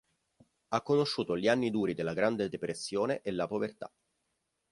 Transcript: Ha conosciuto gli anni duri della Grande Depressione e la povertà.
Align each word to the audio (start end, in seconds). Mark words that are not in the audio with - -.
Ha 0.69 0.81
conosciuto 0.81 1.37
gli 1.37 1.47
anni 1.47 1.69
duri 1.69 1.93
della 1.93 2.13
Grande 2.15 2.49
Depressione 2.49 3.21
e 3.21 3.31
la 3.31 3.45
povertà. 3.45 3.93